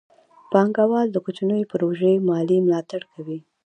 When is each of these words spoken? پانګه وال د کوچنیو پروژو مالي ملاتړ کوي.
پانګه 0.51 0.85
وال 0.91 1.07
د 1.11 1.17
کوچنیو 1.25 1.69
پروژو 1.71 2.11
مالي 2.29 2.57
ملاتړ 2.65 3.01
کوي. 3.13 3.39